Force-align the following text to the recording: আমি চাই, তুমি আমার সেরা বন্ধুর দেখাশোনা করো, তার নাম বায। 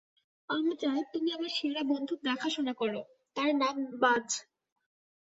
আমি 0.49 0.73
চাই, 0.75 0.99
তুমি 1.13 1.29
আমার 1.33 1.51
সেরা 1.57 1.81
বন্ধুর 1.83 2.19
দেখাশোনা 2.23 2.73
করো, 2.73 3.01
তার 3.35 3.49
নাম 3.55 3.75
বায। 3.99 4.27